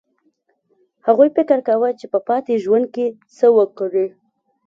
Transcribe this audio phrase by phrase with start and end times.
[1.07, 3.05] هغوی فکر کاوه چې په پاتې ژوند کې
[3.37, 4.05] څه وکړي